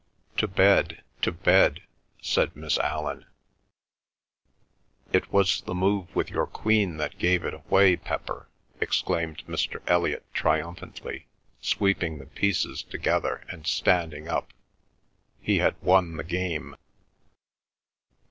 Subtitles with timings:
[0.37, 1.81] "To bed—to bed,"
[2.23, 3.27] said Miss Allan.
[5.13, 9.79] "It was the move with your Queen that gave it away, Pepper," exclaimed Mr.
[9.85, 11.27] Elliot triumphantly,
[11.61, 14.53] sweeping the pieces together and standing up.
[15.39, 16.75] He had won the game.